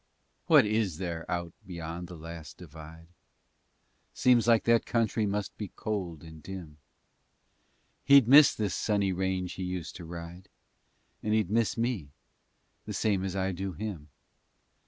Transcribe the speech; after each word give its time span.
What 0.47 0.65
is 0.65 0.97
there 0.97 1.29
out 1.29 1.53
beyond 1.63 2.07
the 2.07 2.15
last 2.17 2.57
divide? 2.57 3.09
Seems 4.15 4.47
like 4.47 4.63
that 4.63 4.83
country 4.87 5.27
must 5.27 5.55
be 5.59 5.73
cold 5.75 6.23
and 6.23 6.41
dim. 6.41 6.79
He'd 8.03 8.27
miss 8.27 8.55
this 8.55 8.73
sunny 8.73 9.13
range 9.13 9.53
he 9.53 9.63
used 9.63 9.95
to 9.97 10.05
ride, 10.05 10.49
And 11.21 11.35
he'd 11.35 11.51
miss 11.51 11.77
me, 11.77 12.09
the 12.87 12.93
same 12.93 13.23
as 13.23 13.35
I 13.35 13.51
do 13.51 13.73
him. 13.73 14.09